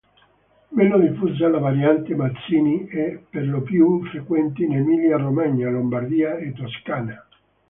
[0.71, 7.23] Meno diffusa la variante "Mazzini", e perlopiù frequente in Emilia-Romagna, Lombardia e Toscana.